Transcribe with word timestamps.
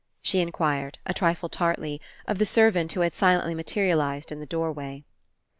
she 0.23 0.39
inquired, 0.39 0.97
a 1.05 1.13
trifle 1.13 1.47
tartly, 1.47 2.01
of 2.27 2.39
the 2.39 2.45
servant 2.47 2.91
who 2.93 3.01
had 3.01 3.13
silently 3.13 3.53
materialized 3.53 4.31
in 4.31 4.39
the 4.39 4.47
doorway. 4.47 5.03